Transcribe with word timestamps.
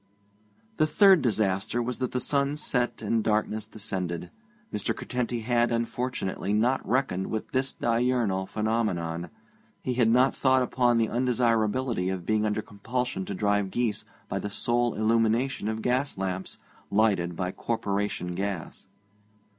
The 0.77 0.87
third 0.87 1.21
disaster 1.21 1.79
was 1.79 1.99
that 1.99 2.11
the 2.11 2.19
sun 2.19 2.57
set 2.57 3.03
and 3.03 3.23
darkness 3.23 3.67
descended. 3.67 4.31
Mr. 4.73 4.95
Curtenty 4.95 5.41
had, 5.41 5.71
unfortunately, 5.71 6.53
not 6.53 6.81
reckoned 6.89 7.27
with 7.27 7.51
this 7.51 7.71
diurnal 7.73 8.47
phenomenon; 8.47 9.29
he 9.83 9.93
had 9.93 10.09
not 10.09 10.33
thought 10.35 10.63
upon 10.63 10.97
the 10.97 11.07
undesirability 11.09 12.09
of 12.09 12.25
being 12.25 12.47
under 12.47 12.63
compulsion 12.63 13.25
to 13.25 13.35
drive 13.35 13.69
geese 13.69 14.03
by 14.27 14.39
the 14.39 14.49
sole 14.49 14.95
illumination 14.95 15.67
of 15.67 15.83
gas 15.83 16.17
lamps 16.17 16.57
lighted 16.89 17.35
by 17.35 17.51
Corporation 17.51 18.33
gas. 18.33 18.87